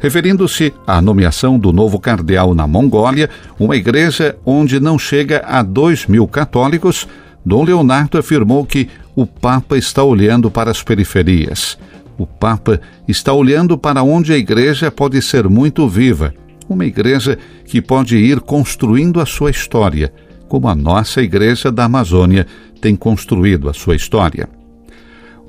Referindo-se 0.00 0.72
à 0.86 1.00
nomeação 1.00 1.58
do 1.58 1.72
novo 1.72 1.98
cardeal 1.98 2.54
na 2.54 2.66
Mongólia, 2.66 3.28
uma 3.58 3.76
igreja 3.76 4.36
onde 4.44 4.80
não 4.80 4.98
chega 4.98 5.44
a 5.46 5.62
dois 5.62 6.06
mil 6.06 6.26
católicos, 6.26 7.06
Dom 7.44 7.64
Leonardo 7.64 8.18
afirmou 8.18 8.64
que 8.64 8.88
o 9.16 9.26
Papa 9.26 9.76
está 9.76 10.02
olhando 10.02 10.50
para 10.50 10.70
as 10.70 10.82
periferias. 10.82 11.78
O 12.16 12.26
Papa 12.26 12.80
está 13.06 13.32
olhando 13.32 13.76
para 13.76 14.02
onde 14.02 14.32
a 14.32 14.38
igreja 14.38 14.90
pode 14.90 15.20
ser 15.22 15.48
muito 15.48 15.88
viva, 15.88 16.34
uma 16.68 16.84
igreja 16.84 17.38
que 17.64 17.80
pode 17.80 18.16
ir 18.16 18.40
construindo 18.40 19.20
a 19.20 19.26
sua 19.26 19.50
história, 19.50 20.12
como 20.48 20.68
a 20.68 20.74
nossa 20.74 21.22
igreja 21.22 21.70
da 21.70 21.84
Amazônia 21.84 22.46
tem 22.80 22.96
construído 22.96 23.68
a 23.68 23.74
sua 23.74 23.94
história. 23.94 24.48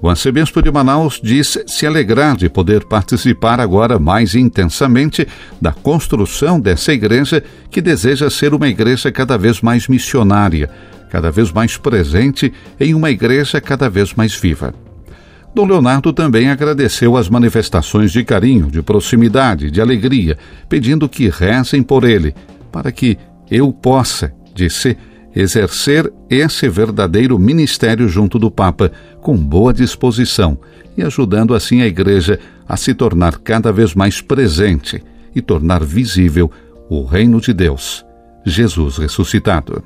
O 0.02 0.08
arcebispo 0.08 0.62
de 0.62 0.72
Manaus 0.72 1.20
diz 1.22 1.58
se 1.68 1.86
alegrar 1.86 2.38
de 2.38 2.50
poder 2.50 2.86
participar 2.86 3.60
agora 3.60 4.00
mais 4.00 4.34
intensamente 4.34 5.28
da 5.62 5.74
construção 5.74 6.58
dessa 6.60 6.94
igreja 6.94 7.44
que 7.70 7.82
deseja 7.82 8.30
ser 8.30 8.54
uma 8.54 8.70
igreja 8.70 9.12
cada 9.12 9.38
vez 9.38 9.62
mais 9.62 9.90
missionária, 9.90 10.70
cada 11.10 11.30
vez 11.30 11.52
mais 11.52 11.76
presente 11.76 12.54
em 12.80 12.94
uma 12.94 13.12
igreja 13.12 13.60
cada 13.60 13.90
vez 13.90 14.14
mais 14.14 14.34
viva. 14.34 14.74
Dom 15.54 15.66
Leonardo 15.66 16.14
também 16.14 16.50
agradeceu 16.50 17.18
as 17.18 17.28
manifestações 17.28 18.12
de 18.12 18.24
carinho, 18.24 18.72
de 18.72 18.82
proximidade, 18.82 19.70
de 19.70 19.82
alegria, 19.82 20.38
pedindo 20.70 21.10
que 21.10 21.28
rezem 21.28 21.84
por 21.84 22.06
ele, 22.06 22.34
para 22.72 22.92
que 22.92 23.18
eu 23.52 23.74
possa, 23.74 24.32
disse, 24.60 24.98
exercer 25.36 26.12
esse 26.30 26.67
verdadeiro 26.67 27.38
ministério 27.39 28.08
junto 28.08 28.38
do 28.38 28.52
Papa 28.52 28.91
com 29.22 29.38
boa 29.38 29.74
disposição 29.74 30.58
e 30.98 31.04
ajudando 31.04 31.54
assim 31.54 31.82
a 31.82 31.88
Igreja 31.88 32.39
a 32.67 32.76
se 32.76 32.93
tornar 32.93 33.38
cada 33.38 33.72
vez 33.72 33.93
mais 33.95 34.22
presente 34.22 35.02
e 35.36 35.41
tornar 35.41 35.84
visível 35.84 36.52
o 36.89 37.06
reino 37.06 37.39
de 37.39 37.54
Deus, 37.54 38.04
Jesus 38.45 38.98
ressuscitado. 38.98 39.84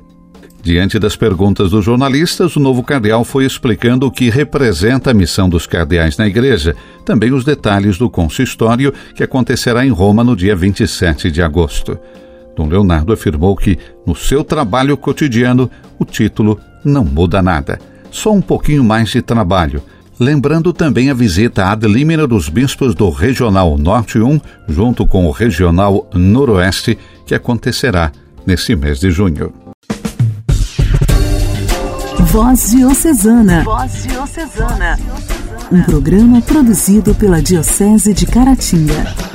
Diante 0.62 0.98
das 0.98 1.14
perguntas 1.14 1.70
dos 1.70 1.84
jornalistas, 1.84 2.56
o 2.56 2.60
novo 2.60 2.82
cardeal 2.82 3.22
foi 3.22 3.44
explicando 3.44 4.06
o 4.06 4.10
que 4.10 4.30
representa 4.30 5.10
a 5.10 5.14
missão 5.14 5.46
dos 5.46 5.66
cardeais 5.66 6.16
na 6.16 6.26
igreja, 6.26 6.74
também 7.04 7.34
os 7.34 7.44
detalhes 7.44 7.98
do 7.98 8.08
consistório 8.08 8.92
que 9.14 9.22
acontecerá 9.22 9.84
em 9.84 9.90
Roma 9.90 10.24
no 10.24 10.34
dia 10.34 10.56
27 10.56 11.30
de 11.30 11.42
agosto. 11.42 11.98
Dom 12.56 12.68
Leonardo 12.68 13.12
afirmou 13.12 13.56
que, 13.56 13.78
no 14.06 14.14
seu 14.14 14.44
trabalho 14.44 14.96
cotidiano, 14.96 15.70
o 15.98 16.04
título 16.04 16.58
não 16.84 17.04
muda 17.04 17.42
nada, 17.42 17.78
só 18.10 18.32
um 18.32 18.40
pouquinho 18.40 18.84
mais 18.84 19.10
de 19.10 19.20
trabalho. 19.22 19.82
Lembrando 20.18 20.72
também 20.72 21.10
a 21.10 21.14
visita 21.14 21.66
ad 21.66 21.86
limina 21.88 22.26
dos 22.26 22.48
bispos 22.48 22.94
do 22.94 23.10
Regional 23.10 23.76
Norte 23.76 24.20
1, 24.20 24.40
junto 24.68 25.06
com 25.06 25.26
o 25.26 25.32
Regional 25.32 26.08
Noroeste, 26.14 26.96
que 27.26 27.34
acontecerá 27.34 28.12
nesse 28.46 28.76
mês 28.76 29.00
de 29.00 29.10
junho. 29.10 29.52
Voz 32.26 32.70
Diocesana. 32.70 33.64
Voz 33.64 34.04
Diocesana. 34.04 34.98
Um 35.72 35.82
programa 35.82 36.40
produzido 36.42 37.14
pela 37.14 37.42
Diocese 37.42 38.12
de 38.12 38.26
Caratinga. 38.26 39.33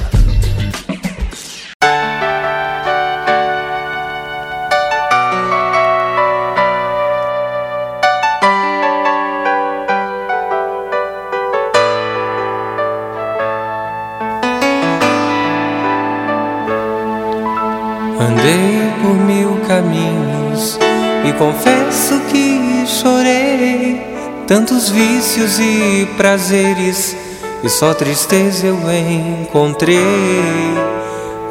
Tantos 24.50 24.90
vícios 24.90 25.60
e 25.60 26.10
prazeres, 26.18 27.16
e 27.64 27.70
só 27.70 27.94
tristeza 27.94 28.66
eu 28.66 28.80
encontrei. 28.92 29.96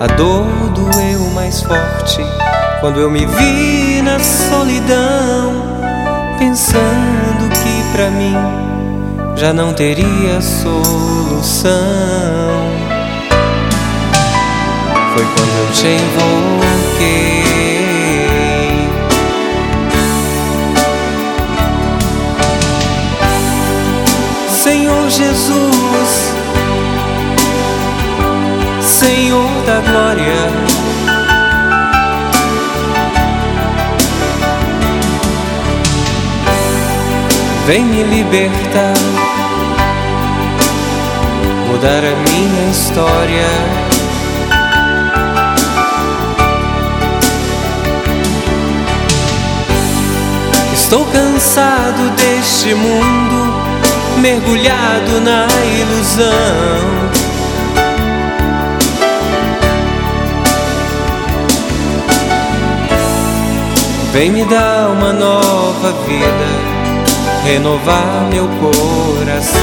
A 0.00 0.08
dor 0.08 0.44
doeu 0.74 1.20
mais 1.30 1.62
forte 1.62 2.20
quando 2.80 2.98
eu 2.98 3.08
me 3.08 3.24
vi 3.24 4.02
na 4.02 4.18
solidão, 4.18 5.78
pensando 6.40 7.48
que 7.62 7.92
pra 7.92 8.10
mim 8.10 8.34
já 9.36 9.52
não 9.52 9.72
teria 9.72 10.40
solução. 10.42 11.70
Foi 15.14 15.24
quando 15.24 15.56
eu 15.56 15.72
te 15.72 15.86
invoquei. 15.86 17.37
Jesus, 25.18 26.32
Senhor 28.80 29.50
da 29.66 29.80
glória. 29.80 30.32
Vem 37.66 37.84
me 37.84 38.04
libertar, 38.04 38.94
mudar 41.66 42.04
a 42.04 42.14
minha 42.30 42.70
história. 42.70 43.88
Estou 50.72 51.04
cansado 51.06 52.08
deste 52.16 52.72
mundo, 52.72 53.47
mergulhado 54.18 55.20
na 55.20 55.46
ilusão. 55.80 56.28
Vem 64.12 64.30
me 64.30 64.44
dar 64.44 64.88
uma 64.90 65.12
nova 65.12 65.92
vida, 66.06 66.46
renovar 67.44 68.28
meu 68.30 68.48
coração. 68.48 69.60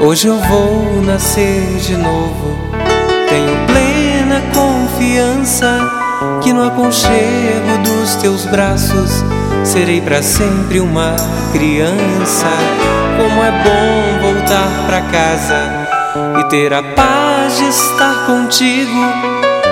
Hoje 0.00 0.26
eu 0.26 0.38
vou 0.38 1.00
nascer 1.02 1.78
de 1.78 1.96
novo, 1.96 2.58
tenho 3.30 3.66
plena 3.66 4.42
confiança 4.52 6.03
que 6.44 6.52
no 6.52 6.62
aconchego 6.62 7.78
dos 7.82 8.16
teus 8.16 8.44
braços 8.44 9.24
serei 9.64 10.02
para 10.02 10.22
sempre 10.22 10.78
uma 10.78 11.16
criança. 11.52 12.46
Como 13.16 13.42
é 13.42 13.50
bom 13.50 14.28
voltar 14.28 14.68
para 14.86 15.00
casa 15.10 15.88
e 16.38 16.44
ter 16.50 16.74
a 16.74 16.82
paz 16.82 17.56
de 17.56 17.64
estar 17.64 18.26
contigo, 18.26 19.00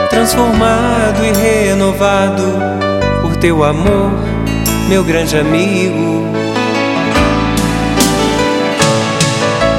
transformado 0.09 1.23
e 1.23 1.33
renovado 1.33 2.43
por 3.21 3.37
teu 3.37 3.63
amor, 3.63 4.11
meu 4.89 5.05
grande 5.05 5.37
amigo. 5.37 6.27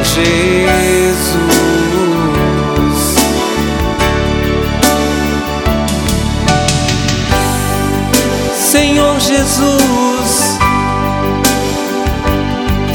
Jesus. 0.04 1.03
Senhor 8.74 9.20
Jesus, 9.20 10.58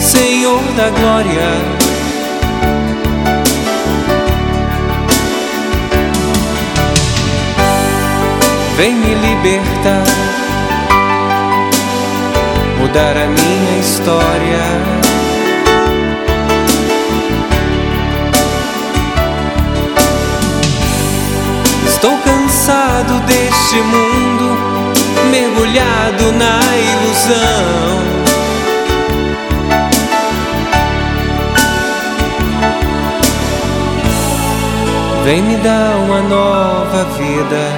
Senhor 0.00 0.60
da 0.76 0.90
glória. 0.90 1.50
Vem 8.76 8.92
me 8.92 9.14
libertar, 9.14 10.02
mudar 12.80 13.16
a 13.16 13.28
minha 13.28 13.78
história. 13.78 15.08
Estou 21.86 22.18
cansado 22.18 23.20
deste 23.26 23.76
mundo, 23.76 24.47
mergulhado 25.24 26.32
na 26.32 26.60
ilusão. 26.76 28.08
Vem 35.24 35.42
me 35.42 35.56
dar 35.56 35.96
uma 35.96 36.22
nova 36.22 37.04
vida, 37.18 37.76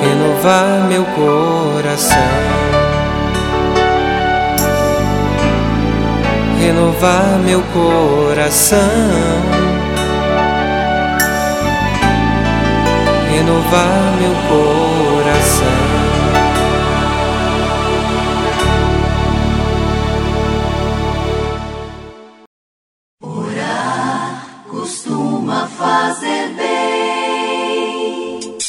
renovar 0.00 0.86
meu 0.88 1.04
coração. 1.04 2.16
Renovar 6.60 7.38
meu 7.44 7.62
coração. 7.72 8.78
renovar 13.32 14.12
meu 14.20 14.34
coração. 14.48 15.91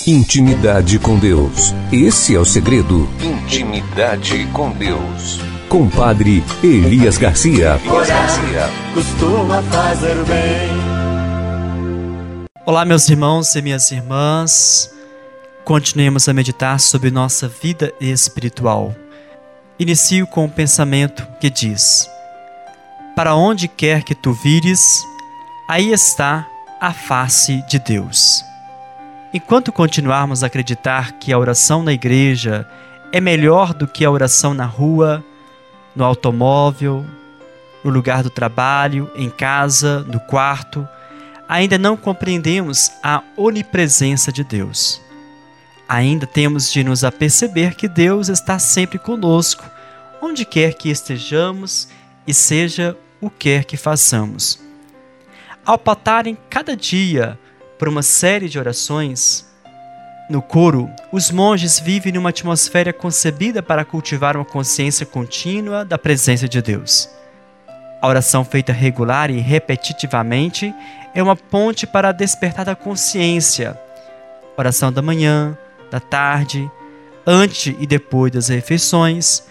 Intimidade 0.05 0.99
com 0.99 1.17
Deus. 1.17 1.73
Esse 1.89 2.35
é 2.35 2.39
o 2.39 2.43
segredo. 2.43 3.09
Intimidade 3.21 4.45
com 4.47 4.69
Deus. 4.71 5.39
Compadre 5.69 6.43
Elias 6.61 7.17
Garcia. 7.17 7.79
Elias 7.81 8.09
Garcia. 8.09 8.69
Costuma 8.93 9.61
fazer 9.63 10.15
bem. 10.25 10.71
Olá, 12.65 12.83
meus 12.83 13.07
irmãos 13.07 13.55
e 13.55 13.61
minhas 13.61 13.89
irmãs. 13.93 14.93
Continuemos 15.63 16.27
a 16.27 16.33
meditar 16.33 16.81
sobre 16.81 17.09
nossa 17.09 17.47
vida 17.47 17.93
espiritual. 18.01 18.93
Inicio 19.79 20.27
com 20.27 20.43
um 20.43 20.49
pensamento 20.49 21.25
que 21.39 21.49
diz: 21.49 22.09
Para 23.15 23.35
onde 23.35 23.69
quer 23.69 24.03
que 24.03 24.13
tu 24.13 24.33
vires, 24.33 25.01
aí 25.69 25.93
está 25.93 26.45
a 26.81 26.91
face 26.91 27.63
de 27.69 27.79
Deus. 27.79 28.43
Enquanto 29.33 29.71
continuarmos 29.71 30.43
a 30.43 30.47
acreditar 30.47 31.13
que 31.13 31.33
a 31.33 31.39
oração 31.39 31.81
na 31.81 31.91
igreja 31.91 32.69
é 33.11 33.19
melhor 33.19 33.73
do 33.73 33.87
que 33.87 34.05
a 34.05 34.11
oração 34.11 34.53
na 34.53 34.65
rua, 34.65 35.25
no 35.95 36.03
automóvel, 36.03 37.03
no 37.83 37.89
lugar 37.89 38.21
do 38.21 38.29
trabalho, 38.29 39.11
em 39.15 39.31
casa, 39.31 40.01
no 40.01 40.19
quarto, 40.19 40.87
ainda 41.49 41.79
não 41.79 41.97
compreendemos 41.97 42.91
a 43.01 43.23
onipresença 43.35 44.31
de 44.31 44.43
Deus. 44.43 45.01
Ainda 45.89 46.27
temos 46.27 46.71
de 46.71 46.83
nos 46.83 47.03
aperceber 47.03 47.75
que 47.75 47.87
Deus 47.87 48.29
está 48.29 48.59
sempre 48.59 48.99
conosco, 48.99 49.65
onde 50.21 50.45
quer 50.45 50.75
que 50.75 50.89
estejamos 50.89 51.87
e 52.27 52.35
seja 52.35 52.95
o 53.19 53.31
quer 53.31 53.65
que 53.65 53.77
façamos. 53.77 54.59
Ao 55.65 55.77
patarem 55.77 56.37
cada 56.51 56.77
dia 56.77 57.39
por 57.77 57.87
uma 57.87 58.01
série 58.01 58.47
de 58.47 58.59
orações, 58.59 59.45
no 60.29 60.41
coro, 60.41 60.89
os 61.11 61.29
monges 61.29 61.79
vivem 61.79 62.13
numa 62.13 62.29
atmosfera 62.29 62.93
concebida 62.93 63.61
para 63.61 63.83
cultivar 63.83 64.37
uma 64.37 64.45
consciência 64.45 65.05
contínua 65.05 65.83
da 65.83 65.97
presença 65.97 66.47
de 66.47 66.61
Deus. 66.61 67.09
A 68.01 68.07
oração 68.07 68.43
feita 68.45 68.71
regular 68.71 69.29
e 69.29 69.39
repetitivamente 69.39 70.73
é 71.13 71.21
uma 71.21 71.35
ponte 71.35 71.85
para 71.85 72.11
despertar 72.11 72.65
da 72.65 72.75
consciência. 72.75 73.79
Oração 74.57 74.91
da 74.91 75.01
manhã, 75.01 75.57
da 75.91 75.99
tarde, 75.99 76.69
antes 77.27 77.75
e 77.77 77.85
depois 77.85 78.31
das 78.31 78.47
refeições, 78.47 79.43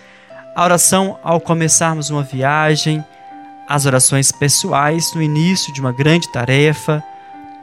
a 0.55 0.65
oração 0.65 1.19
ao 1.23 1.41
começarmos 1.41 2.11
uma 2.11 2.23
viagem, 2.23 3.05
as 3.69 3.87
orações 3.87 4.33
pessoais 4.33 5.15
no 5.15 5.23
início 5.23 5.73
de 5.73 5.81
uma 5.81 5.93
grande 5.93 6.31
tarefa, 6.33 7.03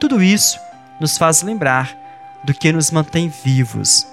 tudo 0.00 0.22
isso 0.22 0.58
nos 0.98 1.16
faz 1.18 1.42
lembrar 1.42 1.96
do 2.42 2.54
que 2.54 2.72
nos 2.72 2.90
mantém 2.90 3.28
vivos. 3.28 4.06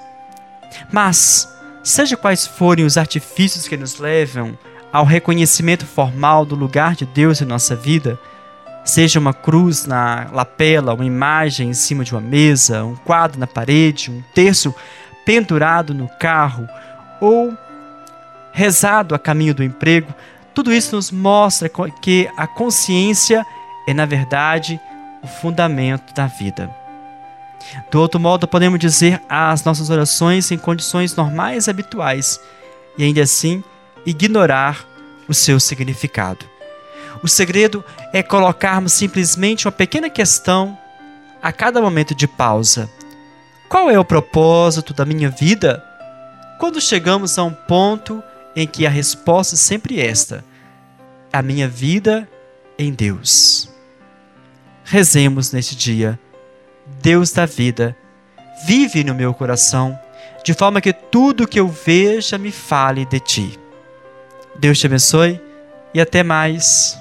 Mas, 0.91 1.47
seja 1.81 2.17
quais 2.17 2.45
forem 2.45 2.85
os 2.85 2.97
artifícios 2.97 3.67
que 3.67 3.77
nos 3.77 3.97
levam 3.97 4.57
ao 4.91 5.05
reconhecimento 5.05 5.85
formal 5.85 6.45
do 6.45 6.55
lugar 6.55 6.93
de 6.93 7.05
Deus 7.05 7.41
em 7.41 7.45
nossa 7.45 7.75
vida, 7.75 8.19
seja 8.83 9.19
uma 9.19 9.33
cruz 9.33 9.85
na 9.85 10.27
lapela, 10.31 10.93
uma 10.93 11.05
imagem 11.05 11.69
em 11.69 11.73
cima 11.73 12.03
de 12.03 12.13
uma 12.13 12.21
mesa, 12.21 12.83
um 12.83 12.95
quadro 12.95 13.39
na 13.39 13.47
parede, 13.47 14.11
um 14.11 14.21
terço 14.33 14.75
pendurado 15.25 15.93
no 15.93 16.09
carro 16.19 16.67
ou 17.19 17.57
rezado 18.51 19.15
a 19.15 19.19
caminho 19.19 19.53
do 19.53 19.63
emprego, 19.63 20.13
tudo 20.53 20.73
isso 20.73 20.95
nos 20.95 21.11
mostra 21.11 21.69
que 22.01 22.29
a 22.35 22.47
consciência 22.47 23.45
é, 23.87 23.93
na 23.93 24.05
verdade, 24.05 24.79
o 25.27 25.41
fundamento 25.41 26.13
da 26.13 26.25
vida. 26.25 26.73
Do 27.91 27.99
outro 27.99 28.19
modo, 28.19 28.47
podemos 28.47 28.79
dizer 28.79 29.21
as 29.27 29.63
nossas 29.63 29.89
orações 29.89 30.49
em 30.51 30.57
condições 30.57 31.15
normais 31.15 31.67
e 31.67 31.69
habituais, 31.69 32.39
e 32.97 33.03
ainda 33.03 33.21
assim 33.21 33.63
ignorar 34.05 34.85
o 35.27 35.33
seu 35.33 35.59
significado. 35.59 36.45
O 37.21 37.27
segredo 37.27 37.83
é 38.13 38.23
colocarmos 38.23 38.93
simplesmente 38.93 39.67
uma 39.67 39.71
pequena 39.71 40.09
questão 40.09 40.77
a 41.41 41.51
cada 41.51 41.81
momento 41.81 42.15
de 42.15 42.27
pausa. 42.27 42.89
Qual 43.67 43.89
é 43.89 43.99
o 43.99 44.05
propósito 44.05 44.93
da 44.93 45.05
minha 45.05 45.29
vida? 45.29 45.83
Quando 46.59 46.79
chegamos 46.79 47.37
a 47.37 47.43
um 47.43 47.51
ponto 47.51 48.23
em 48.55 48.65
que 48.65 48.87
a 48.87 48.89
resposta 48.89 49.55
é 49.55 49.57
sempre 49.57 49.99
esta: 49.99 50.43
a 51.33 51.41
minha 51.41 51.67
vida 51.67 52.29
em 52.79 52.93
Deus. 52.93 53.76
Rezemos 54.89 55.51
neste 55.51 55.75
dia. 55.75 56.17
Deus 57.01 57.33
da 57.33 57.45
vida, 57.45 57.93
vive 58.65 59.03
no 59.03 59.13
meu 59.13 59.33
coração, 59.33 59.99
de 60.45 60.53
forma 60.53 60.79
que 60.79 60.93
tudo 60.93 61.45
que 61.45 61.59
eu 61.59 61.67
veja 61.67 62.37
me 62.37 62.53
fale 62.53 63.05
de 63.05 63.19
ti. 63.19 63.59
Deus 64.57 64.79
te 64.79 64.87
abençoe 64.87 65.41
e 65.93 65.99
até 65.99 66.23
mais. 66.23 66.97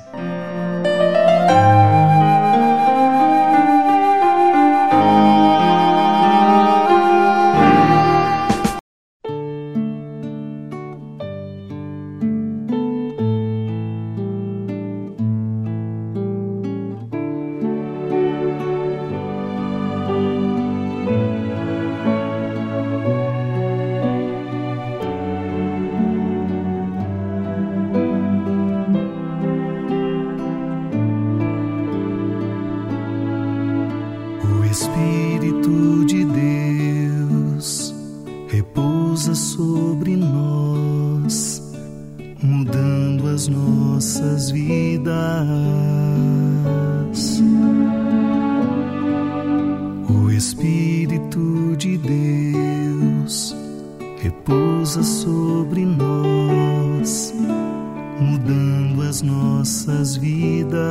Mudando 59.16 59.16
as 59.16 59.22
nossas 59.22 60.16
vidas. 60.16 60.82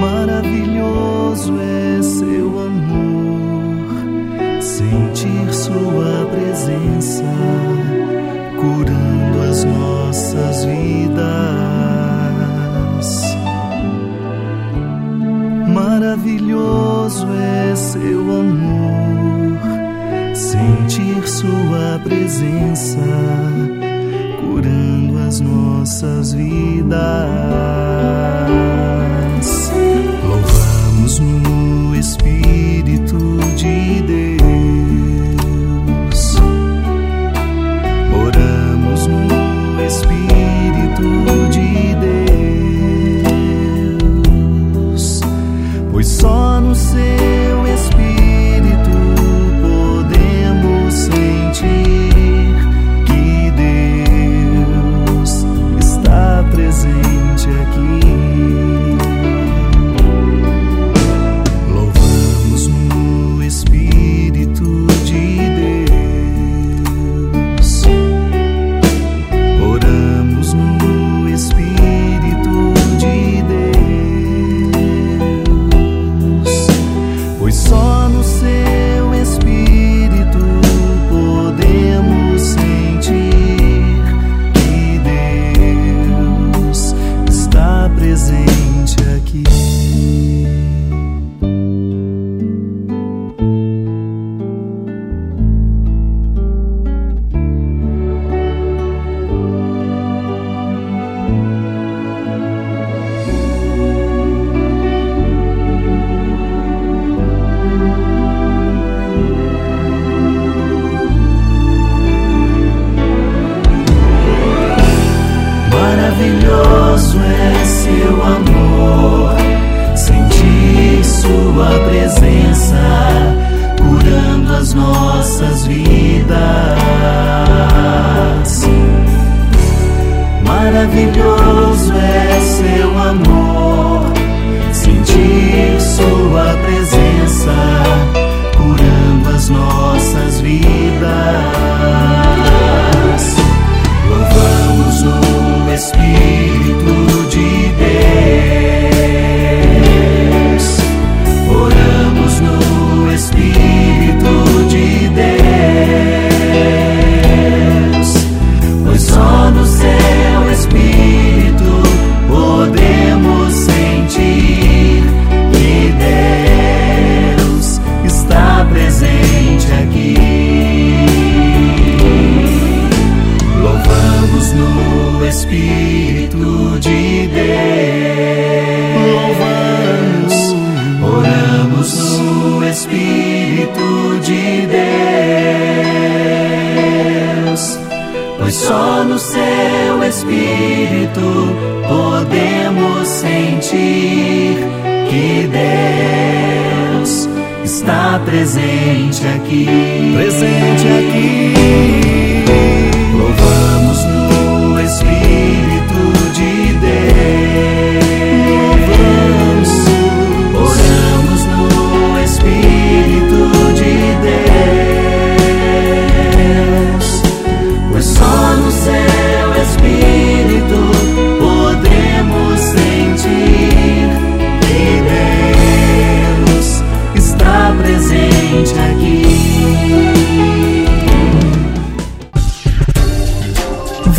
Maravilhoso 0.00 1.54
é 1.58 2.02
seu 2.02 2.60
amor 2.60 3.02
sentir 4.60 5.52
Sua 5.52 6.26
presença, 6.30 7.24
curando 8.60 9.42
as 9.50 9.64
nossas 9.64 10.64
vidas. 10.64 11.22
Maravilhoso 15.68 17.26
é 17.28 17.74
seu 17.76 18.20
amor, 18.20 18.61
Sua 21.24 22.00
presença, 22.04 22.98
curando 24.40 25.18
as 25.26 25.40
nossas 25.40 26.32
vidas. 26.34 27.00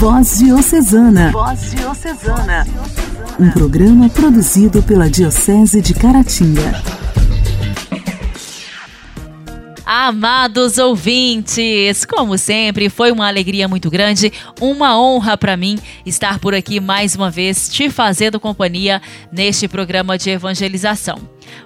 Voz 0.04 0.40
Diocesana. 0.40 1.32
Voz 1.32 1.72
Diocesana. 1.72 2.68
Um 3.40 3.50
programa 3.52 4.10
produzido 4.10 4.84
pela 4.84 5.10
Diocese 5.10 5.82
de 5.82 5.94
Caratinga. 5.94 6.84
Amados 9.86 10.78
ouvintes, 10.78 12.04
como 12.04 12.38
sempre, 12.38 12.90
foi 12.90 13.14
uma 13.14 13.30
alegria 13.30 13.66
muito 13.70 13.90
grande, 13.90 14.34
uma 14.60 15.00
honra 15.00 15.38
para 15.38 15.56
mim 15.56 15.80
estar 16.06 16.38
por 16.38 16.54
aqui 16.54 16.82
mais 16.82 17.16
uma 17.16 17.32
vez, 17.32 17.70
te 17.70 17.90
fazendo 17.90 18.42
companhia 18.42 19.02
neste 19.32 19.70
programa 19.70 20.18
de 20.18 20.32
evangelização. 20.32 21.18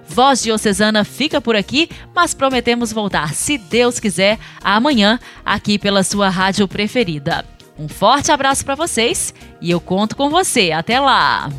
Voz 0.08 0.44
Diocesana 0.44 1.04
fica 1.04 1.42
por 1.42 1.56
aqui, 1.56 1.90
mas 2.14 2.36
prometemos 2.36 2.94
voltar, 2.94 3.34
se 3.34 3.58
Deus 3.58 4.00
quiser, 4.00 4.38
amanhã, 4.64 5.20
aqui 5.44 5.80
pela 5.80 6.04
sua 6.04 6.30
rádio 6.30 6.68
preferida. 6.68 7.57
Um 7.80 7.88
forte 7.88 8.32
abraço 8.32 8.66
para 8.66 8.76
vocês 8.76 9.34
e 9.62 9.72
eu 9.72 9.80
conto 9.80 10.16
com 10.16 10.30
você. 10.30 10.72
Até 10.72 11.00
lá! 11.00 11.50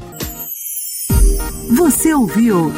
Você 1.76 2.12
ouviu 2.14 2.72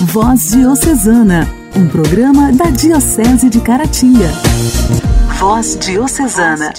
Voz 0.00 0.50
Diocesana, 0.50 1.48
um 1.76 1.88
programa 1.88 2.52
da 2.52 2.66
Diocese 2.66 3.48
de 3.48 3.60
Caratinga. 3.60 4.28
Voz 5.38 5.76
Diocesana. 5.78 6.74